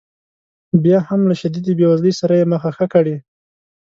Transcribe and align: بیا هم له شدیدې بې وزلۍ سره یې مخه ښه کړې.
بیا 0.83 0.99
هم 1.07 1.21
له 1.29 1.35
شدیدې 1.41 1.73
بې 1.77 1.85
وزلۍ 1.89 2.13
سره 2.19 2.33
یې 2.39 2.45
مخه 2.53 2.69
ښه 2.77 2.85
کړې. 2.93 3.15